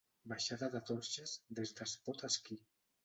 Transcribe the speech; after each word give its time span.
Baixada 0.31 0.69
de 0.75 0.81
Torxes 0.87 1.35
des 1.59 1.75
d'Espot-Esquí. 1.81 2.59